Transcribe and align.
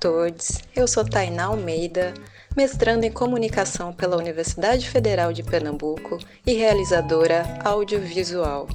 todos, 0.00 0.58
eu 0.76 0.86
sou 0.86 1.04
Tainá 1.04 1.46
Almeida, 1.46 2.14
mestrando 2.56 3.04
em 3.04 3.10
comunicação 3.10 3.92
pela 3.92 4.16
Universidade 4.16 4.88
Federal 4.88 5.32
de 5.32 5.42
Pernambuco 5.42 6.18
e 6.46 6.54
realizadora 6.54 7.44
audiovisual. 7.64 8.68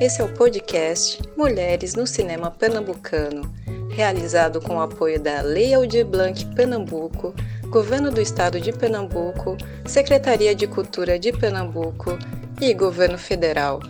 Esse 0.00 0.20
é 0.20 0.24
o 0.24 0.34
podcast 0.34 1.22
Mulheres 1.36 1.94
no 1.94 2.06
Cinema 2.06 2.50
Pernambucano, 2.50 3.50
realizado 3.90 4.60
com 4.60 4.76
o 4.76 4.80
apoio 4.80 5.18
da 5.18 5.40
Lei 5.40 5.72
Aldir 5.72 6.04
Blanc 6.04 6.44
Pernambuco, 6.54 7.34
Governo 7.68 8.10
do 8.10 8.20
Estado 8.20 8.60
de 8.60 8.72
Pernambuco, 8.72 9.56
Secretaria 9.86 10.54
de 10.54 10.66
Cultura 10.66 11.18
de 11.18 11.32
Pernambuco 11.32 12.18
e 12.60 12.72
Governo 12.74 13.18
Federal. 13.18 13.80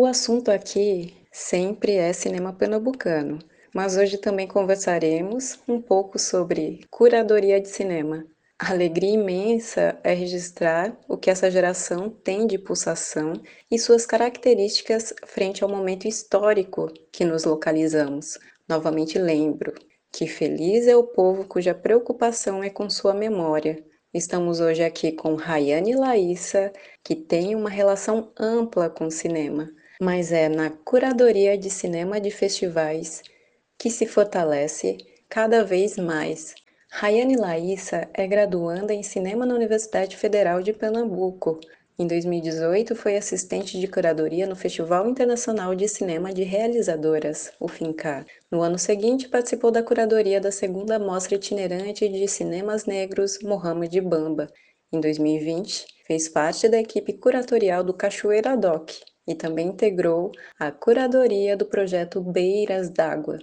O 0.00 0.06
assunto 0.06 0.50
aqui 0.50 1.14
sempre 1.30 1.96
é 1.96 2.10
cinema 2.14 2.54
pernambucano, 2.54 3.38
mas 3.74 3.98
hoje 3.98 4.16
também 4.16 4.48
conversaremos 4.48 5.58
um 5.68 5.78
pouco 5.78 6.18
sobre 6.18 6.86
curadoria 6.90 7.60
de 7.60 7.68
cinema. 7.68 8.24
A 8.58 8.70
alegria 8.70 9.12
imensa 9.12 10.00
é 10.02 10.14
registrar 10.14 10.98
o 11.06 11.18
que 11.18 11.28
essa 11.28 11.50
geração 11.50 12.08
tem 12.08 12.46
de 12.46 12.56
pulsação 12.56 13.34
e 13.70 13.78
suas 13.78 14.06
características 14.06 15.12
frente 15.26 15.62
ao 15.62 15.68
momento 15.68 16.08
histórico 16.08 16.90
que 17.12 17.22
nos 17.22 17.44
localizamos. 17.44 18.38
Novamente 18.66 19.18
lembro 19.18 19.74
que 20.10 20.26
feliz 20.26 20.86
é 20.86 20.96
o 20.96 21.04
povo 21.04 21.44
cuja 21.44 21.74
preocupação 21.74 22.64
é 22.64 22.70
com 22.70 22.88
sua 22.88 23.12
memória. 23.12 23.84
Estamos 24.14 24.60
hoje 24.60 24.82
aqui 24.82 25.12
com 25.12 25.34
Rayane 25.34 25.94
Laíssa, 25.94 26.72
que 27.04 27.14
tem 27.14 27.54
uma 27.54 27.68
relação 27.68 28.32
ampla 28.38 28.88
com 28.88 29.04
o 29.04 29.10
cinema 29.10 29.70
mas 30.00 30.32
é 30.32 30.48
na 30.48 30.70
curadoria 30.70 31.58
de 31.58 31.68
cinema 31.68 32.18
de 32.18 32.30
festivais 32.30 33.22
que 33.78 33.90
se 33.90 34.06
fortalece 34.06 34.96
cada 35.28 35.62
vez 35.62 35.98
mais. 35.98 36.54
Rayane 36.90 37.36
Laíssa 37.36 38.08
é 38.14 38.26
graduanda 38.26 38.94
em 38.94 39.02
cinema 39.02 39.44
na 39.44 39.54
Universidade 39.54 40.16
Federal 40.16 40.62
de 40.62 40.72
Pernambuco. 40.72 41.60
Em 41.98 42.06
2018, 42.06 42.96
foi 42.96 43.18
assistente 43.18 43.78
de 43.78 43.86
curadoria 43.86 44.46
no 44.46 44.56
Festival 44.56 45.06
Internacional 45.06 45.74
de 45.74 45.86
Cinema 45.86 46.32
de 46.32 46.44
Realizadoras, 46.44 47.52
o 47.60 47.68
FINCAR. 47.68 48.24
No 48.50 48.62
ano 48.62 48.78
seguinte, 48.78 49.28
participou 49.28 49.70
da 49.70 49.82
curadoria 49.82 50.40
da 50.40 50.50
segunda 50.50 50.98
Mostra 50.98 51.34
Itinerante 51.34 52.08
de 52.08 52.26
Cinemas 52.26 52.86
Negros 52.86 53.38
Mohamed 53.42 54.00
Bamba. 54.00 54.46
Em 54.90 54.98
2020, 54.98 55.84
fez 56.06 56.26
parte 56.26 56.68
da 56.70 56.80
equipe 56.80 57.12
curatorial 57.12 57.84
do 57.84 57.92
Cachoeira 57.92 58.56
Doc, 58.56 58.90
e 59.30 59.34
também 59.36 59.68
integrou 59.68 60.32
a 60.58 60.72
curadoria 60.72 61.56
do 61.56 61.64
projeto 61.64 62.20
Beiras 62.20 62.90
d'Água. 62.90 63.38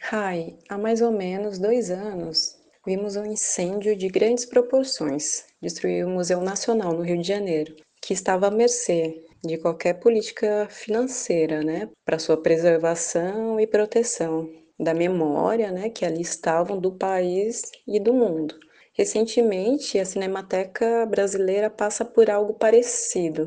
Rai, 0.00 0.56
há 0.68 0.76
mais 0.76 1.00
ou 1.00 1.12
menos 1.12 1.58
dois 1.58 1.90
anos, 1.90 2.56
vimos 2.84 3.14
um 3.14 3.24
incêndio 3.24 3.94
de 3.94 4.08
grandes 4.08 4.44
proporções 4.44 5.46
destruir 5.62 6.04
o 6.04 6.10
Museu 6.10 6.40
Nacional 6.40 6.92
no 6.92 7.02
Rio 7.02 7.20
de 7.20 7.28
Janeiro, 7.28 7.74
que 8.02 8.12
estava 8.12 8.48
à 8.48 8.50
mercê 8.50 9.24
de 9.44 9.58
qualquer 9.58 9.94
política 10.00 10.66
financeira, 10.70 11.62
né, 11.62 11.88
para 12.04 12.18
sua 12.18 12.36
preservação 12.36 13.60
e 13.60 13.66
proteção 13.66 14.50
da 14.78 14.92
memória, 14.92 15.70
né, 15.70 15.88
que 15.88 16.04
ali 16.04 16.20
estavam 16.20 16.80
do 16.80 16.92
país 16.92 17.62
e 17.86 18.00
do 18.00 18.12
mundo. 18.12 18.56
Recentemente, 18.92 19.98
a 20.00 20.04
Cinemateca 20.04 21.06
Brasileira 21.06 21.70
passa 21.70 22.04
por 22.04 22.28
algo 22.28 22.54
parecido 22.54 23.46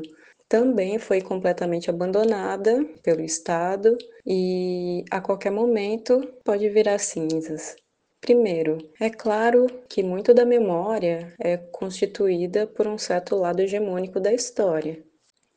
também 0.52 0.98
foi 0.98 1.22
completamente 1.22 1.88
abandonada 1.88 2.84
pelo 3.02 3.22
Estado 3.22 3.96
e 4.26 5.02
a 5.10 5.18
qualquer 5.18 5.50
momento 5.50 6.20
pode 6.44 6.68
virar 6.68 6.98
cinzas. 6.98 7.74
Primeiro, 8.20 8.76
é 9.00 9.08
claro 9.08 9.66
que 9.88 10.02
muito 10.02 10.34
da 10.34 10.44
memória 10.44 11.32
é 11.40 11.56
constituída 11.56 12.66
por 12.66 12.86
um 12.86 12.98
certo 12.98 13.34
lado 13.34 13.62
hegemônico 13.62 14.20
da 14.20 14.30
história. 14.30 15.02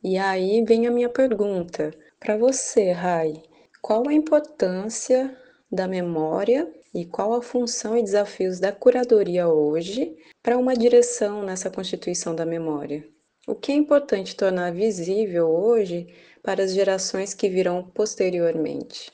E 0.01 0.17
aí 0.17 0.63
vem 0.63 0.87
a 0.87 0.91
minha 0.91 1.09
pergunta 1.09 1.91
para 2.17 2.37
você, 2.37 2.93
Rai: 2.93 3.33
qual 3.81 4.07
a 4.07 4.13
importância 4.13 5.37
da 5.69 5.89
memória 5.89 6.71
e 6.93 7.03
qual 7.03 7.33
a 7.33 7.41
função 7.41 7.97
e 7.97 8.01
desafios 8.01 8.61
da 8.61 8.71
curadoria 8.71 9.45
hoje 9.49 10.15
para 10.41 10.57
uma 10.57 10.73
direção 10.73 11.43
nessa 11.43 11.69
constituição 11.69 12.33
da 12.33 12.45
memória? 12.45 13.05
O 13.47 13.53
que 13.53 13.71
é 13.71 13.75
importante 13.75 14.35
tornar 14.35 14.73
visível 14.73 15.47
hoje 15.47 16.07
para 16.41 16.63
as 16.63 16.73
gerações 16.73 17.35
que 17.35 17.47
virão 17.47 17.83
posteriormente? 17.93 19.11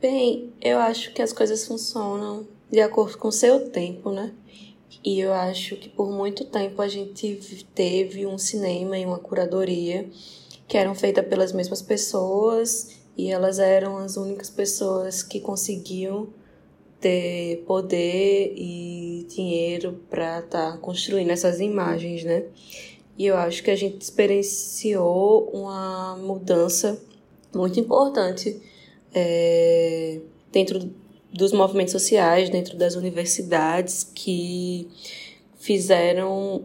Bem, 0.00 0.52
eu 0.60 0.78
acho 0.78 1.12
que 1.12 1.20
as 1.20 1.32
coisas 1.32 1.66
funcionam 1.66 2.46
de 2.70 2.80
acordo 2.80 3.18
com 3.18 3.28
o 3.28 3.32
seu 3.32 3.68
tempo, 3.68 4.12
né? 4.12 4.32
E 5.04 5.18
eu 5.18 5.32
acho 5.32 5.74
que 5.74 5.88
por 5.88 6.08
muito 6.08 6.44
tempo 6.44 6.80
a 6.80 6.86
gente 6.86 7.66
teve 7.74 8.24
um 8.24 8.38
cinema 8.38 8.96
e 8.96 9.04
uma 9.04 9.18
curadoria 9.18 10.08
que 10.68 10.78
eram 10.78 10.94
feitas 10.94 11.26
pelas 11.26 11.52
mesmas 11.52 11.82
pessoas 11.82 13.00
e 13.16 13.28
elas 13.28 13.58
eram 13.58 13.98
as 13.98 14.16
únicas 14.16 14.48
pessoas 14.48 15.20
que 15.20 15.40
conseguiam 15.40 16.32
ter 17.02 17.64
poder 17.66 18.54
e 18.56 19.26
dinheiro 19.28 20.00
para 20.08 20.38
estar 20.38 20.72
tá 20.72 20.78
construindo 20.78 21.30
essas 21.30 21.60
imagens, 21.60 22.22
né? 22.24 22.44
E 23.18 23.26
eu 23.26 23.36
acho 23.36 23.62
que 23.62 23.70
a 23.70 23.76
gente 23.76 24.00
experienciou 24.00 25.50
uma 25.52 26.16
mudança 26.16 26.98
muito 27.54 27.78
importante 27.78 28.58
é, 29.12 30.20
dentro 30.50 30.90
dos 31.32 31.52
movimentos 31.52 31.92
sociais, 31.92 32.48
dentro 32.48 32.76
das 32.78 32.94
universidades, 32.94 34.04
que 34.14 34.88
fizeram 35.58 36.64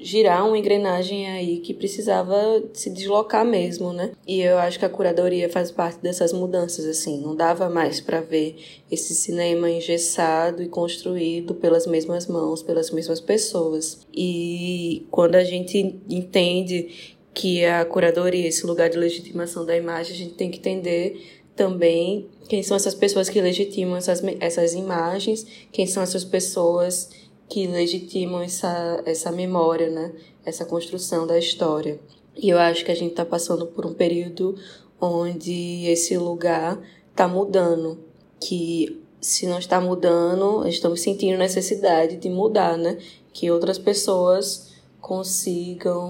girar 0.00 0.46
uma 0.46 0.58
engrenagem 0.58 1.26
aí 1.28 1.58
que 1.58 1.72
precisava 1.72 2.62
se 2.72 2.90
deslocar 2.90 3.44
mesmo, 3.44 3.92
né? 3.92 4.12
E 4.26 4.40
eu 4.40 4.58
acho 4.58 4.78
que 4.78 4.84
a 4.84 4.88
curadoria 4.88 5.48
faz 5.48 5.70
parte 5.70 6.00
dessas 6.00 6.32
mudanças, 6.32 6.84
assim. 6.84 7.20
Não 7.20 7.34
dava 7.34 7.68
mais 7.68 8.00
para 8.00 8.20
ver 8.20 8.56
esse 8.90 9.14
cinema 9.14 9.70
engessado 9.70 10.62
e 10.62 10.68
construído 10.68 11.54
pelas 11.54 11.86
mesmas 11.86 12.26
mãos, 12.26 12.62
pelas 12.62 12.90
mesmas 12.90 13.20
pessoas. 13.20 14.06
E 14.12 15.06
quando 15.10 15.36
a 15.36 15.44
gente 15.44 15.96
entende 16.08 17.14
que 17.32 17.64
a 17.64 17.84
curadoria, 17.84 18.46
esse 18.46 18.64
lugar 18.66 18.88
de 18.88 18.96
legitimação 18.96 19.66
da 19.66 19.76
imagem, 19.76 20.14
a 20.14 20.18
gente 20.18 20.34
tem 20.34 20.50
que 20.50 20.58
entender 20.58 21.42
também 21.56 22.28
quem 22.48 22.62
são 22.62 22.76
essas 22.76 22.94
pessoas 22.94 23.28
que 23.28 23.40
legitimam 23.40 23.96
essas, 23.96 24.22
essas 24.40 24.74
imagens, 24.74 25.46
quem 25.72 25.86
são 25.86 26.02
essas 26.02 26.24
pessoas 26.24 27.10
que 27.48 27.66
legitimam 27.66 28.40
essa, 28.40 29.02
essa 29.04 29.30
memória, 29.30 29.90
né? 29.90 30.12
Essa 30.44 30.64
construção 30.64 31.26
da 31.26 31.38
história. 31.38 31.98
E 32.36 32.48
eu 32.48 32.58
acho 32.58 32.84
que 32.84 32.90
a 32.90 32.96
gente 32.96 33.10
está 33.10 33.24
passando 33.24 33.66
por 33.66 33.86
um 33.86 33.94
período 33.94 34.56
onde 35.00 35.86
esse 35.86 36.16
lugar 36.16 36.80
está 37.10 37.28
mudando, 37.28 37.98
que 38.40 39.00
se 39.20 39.46
não 39.46 39.58
está 39.58 39.80
mudando, 39.80 40.66
estamos 40.66 41.00
sentindo 41.00 41.38
necessidade 41.38 42.16
de 42.16 42.28
mudar, 42.28 42.76
né? 42.76 42.98
Que 43.32 43.50
outras 43.50 43.78
pessoas 43.78 44.72
consigam 45.00 46.04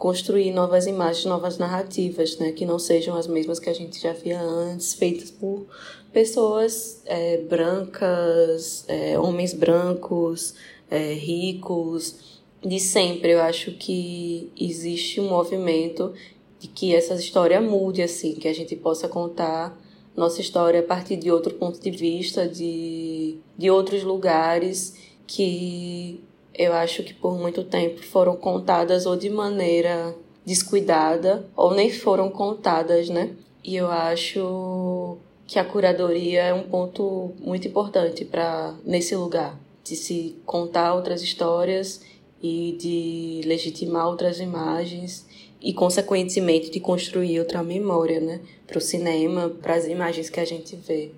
construir 0.00 0.50
novas 0.50 0.86
imagens, 0.86 1.26
novas 1.26 1.58
narrativas, 1.58 2.38
né? 2.38 2.52
Que 2.52 2.64
não 2.64 2.78
sejam 2.78 3.14
as 3.18 3.26
mesmas 3.26 3.58
que 3.60 3.68
a 3.68 3.74
gente 3.74 4.00
já 4.00 4.14
via 4.14 4.40
antes, 4.40 4.94
feitas 4.94 5.30
por 5.30 5.66
pessoas 6.10 7.02
é, 7.04 7.36
brancas, 7.36 8.86
é, 8.88 9.18
homens 9.18 9.52
brancos, 9.52 10.54
é, 10.90 11.12
ricos, 11.12 12.40
de 12.64 12.80
sempre. 12.80 13.32
Eu 13.32 13.42
acho 13.42 13.72
que 13.72 14.50
existe 14.58 15.20
um 15.20 15.28
movimento 15.28 16.14
de 16.58 16.68
que 16.68 16.94
essa 16.94 17.14
história 17.16 17.60
mude, 17.60 18.00
assim, 18.00 18.36
que 18.36 18.48
a 18.48 18.54
gente 18.54 18.74
possa 18.76 19.06
contar 19.06 19.78
nossa 20.16 20.40
história 20.40 20.80
a 20.80 20.82
partir 20.82 21.16
de 21.16 21.30
outro 21.30 21.52
ponto 21.52 21.78
de 21.78 21.90
vista, 21.90 22.48
de, 22.48 23.36
de 23.56 23.70
outros 23.70 24.02
lugares 24.02 24.96
que 25.26 26.24
eu 26.54 26.72
acho 26.72 27.02
que 27.02 27.14
por 27.14 27.38
muito 27.38 27.64
tempo 27.64 28.02
foram 28.02 28.36
contadas 28.36 29.06
ou 29.06 29.16
de 29.16 29.30
maneira 29.30 30.14
descuidada 30.44 31.46
ou 31.56 31.74
nem 31.74 31.90
foram 31.90 32.30
contadas, 32.30 33.08
né? 33.08 33.30
E 33.62 33.76
eu 33.76 33.90
acho 33.90 35.18
que 35.46 35.58
a 35.58 35.64
curadoria 35.64 36.42
é 36.42 36.54
um 36.54 36.62
ponto 36.62 37.32
muito 37.40 37.68
importante 37.68 38.24
para 38.24 38.74
nesse 38.84 39.14
lugar 39.14 39.58
de 39.84 39.96
se 39.96 40.36
contar 40.46 40.94
outras 40.94 41.22
histórias 41.22 42.00
e 42.42 42.76
de 42.78 43.48
legitimar 43.48 44.06
outras 44.06 44.40
imagens 44.40 45.26
e 45.60 45.74
consequentemente 45.74 46.70
de 46.70 46.80
construir 46.80 47.38
outra 47.38 47.62
memória, 47.62 48.18
né, 48.18 48.40
para 48.66 48.78
o 48.78 48.80
cinema, 48.80 49.50
para 49.60 49.74
as 49.74 49.86
imagens 49.86 50.30
que 50.30 50.40
a 50.40 50.44
gente 50.44 50.74
vê. 50.76 51.10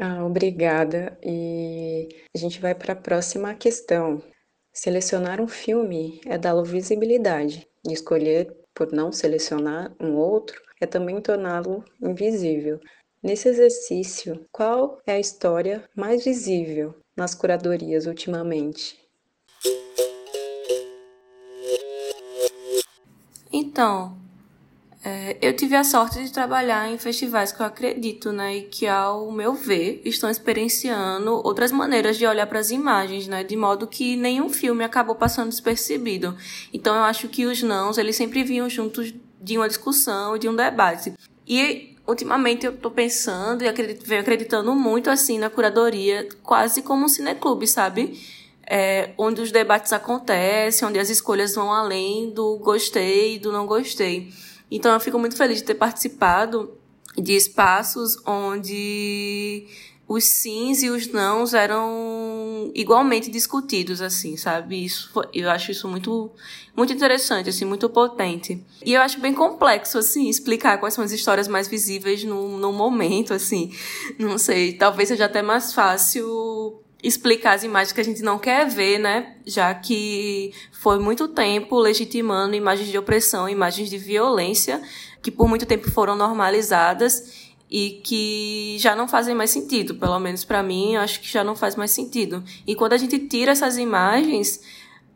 Ah, 0.00 0.24
obrigada. 0.24 1.18
E 1.24 2.08
a 2.34 2.38
gente 2.38 2.60
vai 2.60 2.74
para 2.74 2.92
a 2.92 2.96
próxima 2.96 3.54
questão. 3.54 4.22
Selecionar 4.72 5.40
um 5.40 5.48
filme 5.48 6.20
é 6.24 6.38
dá-lo 6.38 6.64
visibilidade, 6.64 7.66
e 7.84 7.92
escolher 7.92 8.54
por 8.72 8.92
não 8.92 9.10
selecionar 9.10 9.92
um 10.00 10.14
outro 10.14 10.62
é 10.80 10.86
também 10.86 11.20
torná-lo 11.20 11.84
invisível. 12.00 12.78
Nesse 13.20 13.48
exercício, 13.48 14.46
qual 14.52 15.00
é 15.04 15.14
a 15.14 15.18
história 15.18 15.82
mais 15.96 16.24
visível 16.24 16.94
nas 17.16 17.34
curadorias 17.34 18.06
ultimamente? 18.06 18.96
Então, 23.52 24.16
é, 25.04 25.36
eu 25.40 25.54
tive 25.54 25.76
a 25.76 25.84
sorte 25.84 26.22
de 26.22 26.32
trabalhar 26.32 26.90
em 26.90 26.98
festivais 26.98 27.52
que 27.52 27.60
eu 27.60 27.66
acredito, 27.66 28.32
né, 28.32 28.56
e 28.56 28.62
que, 28.62 28.86
ao 28.86 29.30
meu 29.30 29.54
ver, 29.54 30.02
estão 30.04 30.28
experienciando 30.28 31.40
outras 31.44 31.70
maneiras 31.70 32.16
de 32.16 32.26
olhar 32.26 32.46
para 32.46 32.58
as 32.58 32.70
imagens, 32.70 33.28
né, 33.28 33.44
de 33.44 33.56
modo 33.56 33.86
que 33.86 34.16
nenhum 34.16 34.48
filme 34.48 34.82
acabou 34.82 35.14
passando 35.14 35.50
despercebido. 35.50 36.36
Então, 36.72 36.96
eu 36.96 37.02
acho 37.02 37.28
que 37.28 37.46
os 37.46 37.62
nãos, 37.62 37.96
eles 37.96 38.16
sempre 38.16 38.42
vinham 38.42 38.68
juntos 38.68 39.14
de 39.40 39.56
uma 39.56 39.68
discussão, 39.68 40.36
de 40.36 40.48
um 40.48 40.56
debate. 40.56 41.14
E 41.46 41.96
ultimamente 42.06 42.66
eu 42.66 42.72
estou 42.72 42.90
pensando 42.90 43.62
e 43.62 43.68
acredito, 43.68 44.04
venho 44.04 44.22
acreditando 44.22 44.74
muito 44.74 45.10
assim 45.10 45.38
na 45.38 45.48
curadoria, 45.48 46.28
quase 46.42 46.82
como 46.82 47.04
um 47.04 47.08
cineclube, 47.08 47.66
sabe? 47.66 48.18
É, 48.66 49.10
onde 49.16 49.40
os 49.40 49.52
debates 49.52 49.92
acontecem, 49.92 50.86
onde 50.88 50.98
as 50.98 51.08
escolhas 51.08 51.54
vão 51.54 51.72
além 51.72 52.30
do 52.30 52.58
gostei 52.58 53.36
e 53.36 53.38
do 53.38 53.52
não 53.52 53.66
gostei. 53.66 54.30
Então 54.70 54.92
eu 54.92 55.00
fico 55.00 55.18
muito 55.18 55.36
feliz 55.36 55.58
de 55.58 55.64
ter 55.64 55.74
participado 55.74 56.76
de 57.16 57.34
espaços 57.34 58.16
onde 58.26 59.66
os 60.08 60.24
sims 60.24 60.82
e 60.82 60.88
os 60.88 61.06
nãos 61.08 61.52
eram 61.52 62.72
igualmente 62.74 63.30
discutidos, 63.30 64.00
assim, 64.00 64.38
sabe? 64.38 64.82
Isso 64.82 65.10
foi, 65.12 65.26
eu 65.34 65.50
acho 65.50 65.70
isso 65.70 65.86
muito, 65.86 66.30
muito 66.74 66.94
interessante, 66.94 67.50
assim, 67.50 67.66
muito 67.66 67.90
potente. 67.90 68.64
E 68.82 68.94
eu 68.94 69.02
acho 69.02 69.20
bem 69.20 69.34
complexo, 69.34 69.98
assim, 69.98 70.30
explicar 70.30 70.78
quais 70.78 70.94
são 70.94 71.04
as 71.04 71.12
histórias 71.12 71.46
mais 71.46 71.68
visíveis 71.68 72.24
no, 72.24 72.56
no 72.56 72.72
momento, 72.72 73.34
assim. 73.34 73.70
Não 74.18 74.38
sei, 74.38 74.72
talvez 74.72 75.10
seja 75.10 75.26
até 75.26 75.42
mais 75.42 75.74
fácil 75.74 76.26
explicar 77.02 77.54
as 77.54 77.62
imagens 77.62 77.92
que 77.92 78.00
a 78.00 78.04
gente 78.04 78.22
não 78.22 78.38
quer 78.38 78.68
ver, 78.68 78.98
né? 78.98 79.36
Já 79.46 79.72
que 79.74 80.52
foi 80.72 80.98
muito 80.98 81.28
tempo 81.28 81.78
legitimando 81.78 82.56
imagens 82.56 82.88
de 82.88 82.98
opressão, 82.98 83.48
imagens 83.48 83.88
de 83.88 83.98
violência, 83.98 84.82
que 85.22 85.30
por 85.30 85.48
muito 85.48 85.66
tempo 85.66 85.90
foram 85.90 86.16
normalizadas 86.16 87.48
e 87.70 88.00
que 88.02 88.76
já 88.78 88.96
não 88.96 89.06
fazem 89.06 89.34
mais 89.34 89.50
sentido, 89.50 89.94
pelo 89.94 90.18
menos 90.18 90.44
para 90.44 90.62
mim, 90.62 90.94
eu 90.94 91.00
acho 91.00 91.20
que 91.20 91.30
já 91.30 91.44
não 91.44 91.54
faz 91.54 91.76
mais 91.76 91.90
sentido. 91.90 92.42
E 92.66 92.74
quando 92.74 92.94
a 92.94 92.96
gente 92.96 93.18
tira 93.18 93.52
essas 93.52 93.76
imagens, 93.76 94.60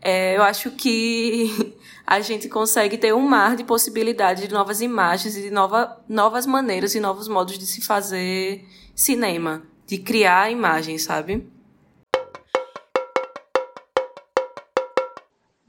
é, 0.00 0.36
eu 0.36 0.42
acho 0.42 0.70
que 0.72 1.74
a 2.06 2.20
gente 2.20 2.48
consegue 2.48 2.98
ter 2.98 3.14
um 3.14 3.26
mar 3.26 3.56
de 3.56 3.64
possibilidades 3.64 4.46
de 4.46 4.52
novas 4.52 4.80
imagens 4.80 5.36
e 5.36 5.42
de 5.42 5.50
nova, 5.50 5.98
novas 6.08 6.46
maneiras 6.46 6.94
e 6.94 7.00
novos 7.00 7.26
modos 7.26 7.58
de 7.58 7.66
se 7.66 7.80
fazer 7.80 8.64
cinema, 8.94 9.62
de 9.86 9.98
criar 9.98 10.50
imagens, 10.50 11.02
sabe? 11.02 11.46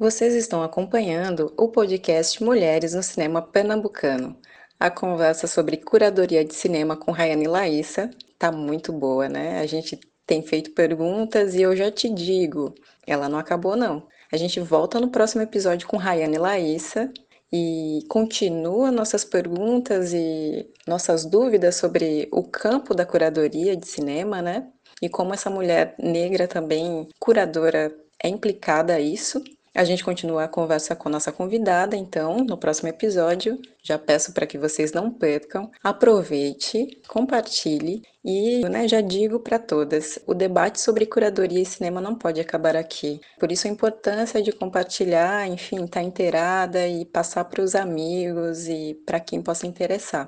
Vocês 0.04 0.36
estão 0.36 0.62
acompanhando 0.62 1.54
o 1.58 1.70
podcast 1.70 2.44
Mulheres 2.44 2.94
no 2.94 3.02
Cinema 3.02 3.42
Pernambucano. 3.42 4.38
A 4.78 4.92
conversa 4.92 5.48
sobre 5.48 5.78
curadoria 5.78 6.44
de 6.44 6.54
cinema 6.54 6.98
com 6.98 7.14
Rayane 7.14 7.48
Laísa 7.48 8.12
tá 8.38 8.52
muito 8.52 8.92
boa, 8.92 9.30
né? 9.30 9.62
A 9.62 9.66
gente 9.66 9.98
tem 10.28 10.42
feito 10.42 10.72
perguntas 10.72 11.56
e 11.56 11.62
eu 11.62 11.74
já 11.74 11.90
te 11.90 12.10
digo, 12.10 12.76
ela 13.08 13.30
não 13.30 13.40
acabou 13.40 13.78
não. 13.78 14.06
A 14.30 14.36
gente 14.36 14.60
volta 14.60 15.00
no 15.00 15.10
próximo 15.10 15.42
episódio 15.42 15.88
com 15.88 15.96
Rayane 15.96 16.38
Laísa 16.38 17.10
e 17.50 18.02
continua 18.10 18.92
nossas 18.92 19.24
perguntas 19.24 20.12
e 20.14 20.70
nossas 20.86 21.24
dúvidas 21.24 21.78
sobre 21.78 22.28
o 22.30 22.44
campo 22.44 22.94
da 22.94 23.06
curadoria 23.06 23.74
de 23.78 23.88
cinema, 23.88 24.42
né? 24.42 24.68
E 25.02 25.08
como 25.08 25.34
essa 25.34 25.50
mulher 25.50 25.96
negra 25.98 26.46
também 26.46 27.08
curadora 27.18 27.96
é 28.22 28.28
implicada 28.28 28.96
a 28.96 29.00
isso. 29.00 29.42
A 29.76 29.84
gente 29.84 30.04
continua 30.04 30.44
a 30.44 30.48
conversa 30.48 30.96
com 30.96 31.10
nossa 31.10 31.32
convidada, 31.32 31.96
então, 31.96 32.38
no 32.38 32.56
próximo 32.56 32.90
episódio. 32.90 33.60
Já 33.82 33.98
peço 33.98 34.32
para 34.32 34.46
que 34.46 34.56
vocês 34.56 34.92
não 34.92 35.12
percam. 35.12 35.72
Aproveite, 35.84 37.02
compartilhe 37.08 38.04
e 38.24 38.62
né, 38.70 38.88
já 38.88 39.02
digo 39.02 39.40
para 39.40 39.58
todas: 39.58 40.20
o 40.28 40.36
debate 40.36 40.80
sobre 40.80 41.08
curadoria 41.08 41.60
e 41.60 41.66
cinema 41.66 42.00
não 42.00 42.14
pode 42.14 42.40
acabar 42.40 42.76
aqui. 42.76 43.20
Por 43.40 43.52
isso, 43.52 43.68
a 43.68 43.72
importância 43.72 44.44
de 44.44 44.52
compartilhar, 44.52 45.48
enfim, 45.48 45.78
estar 45.86 46.02
tá 46.02 46.04
inteirada 46.04 46.88
e 46.88 47.04
passar 47.04 47.44
para 47.46 47.64
os 47.64 47.74
amigos 47.74 48.68
e 48.68 48.94
para 49.08 49.20
quem 49.20 49.42
possa 49.42 49.66
interessar. 49.66 50.28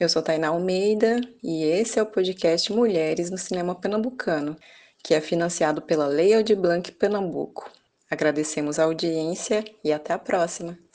Eu 0.00 0.08
sou 0.08 0.20
Tainá 0.20 0.48
Almeida 0.48 1.20
e 1.44 1.62
esse 1.62 2.00
é 2.00 2.02
o 2.02 2.06
podcast 2.06 2.72
Mulheres 2.72 3.30
no 3.30 3.38
Cinema 3.38 3.72
Pernambucano, 3.72 4.56
que 5.00 5.14
é 5.14 5.20
financiado 5.20 5.80
pela 5.80 6.08
Lei 6.08 6.34
Aldir 6.34 6.56
Blanc 6.56 6.90
Pernambuco. 6.90 7.70
Agradecemos 8.10 8.80
a 8.80 8.84
audiência 8.84 9.64
e 9.84 9.92
até 9.92 10.12
a 10.12 10.18
próxima! 10.18 10.89